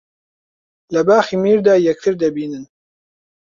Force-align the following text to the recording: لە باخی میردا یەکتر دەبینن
لە 0.93 1.01
باخی 1.09 1.35
میردا 1.43 1.73
یەکتر 1.87 2.13
دەبینن 2.23 2.65